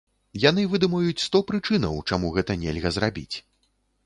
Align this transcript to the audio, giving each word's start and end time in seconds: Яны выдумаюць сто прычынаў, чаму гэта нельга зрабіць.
Яны 0.43 0.63
выдумаюць 0.71 1.23
сто 1.25 1.41
прычынаў, 1.51 2.01
чаму 2.11 2.33
гэта 2.39 2.57
нельга 2.63 2.95
зрабіць. 2.97 3.35